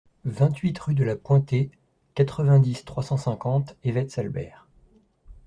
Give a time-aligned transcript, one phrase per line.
[0.25, 1.69] vingt-huit rue de la Pointée,
[2.15, 4.67] quatre-vingt-dix, trois cent cinquante, Évette-Salbert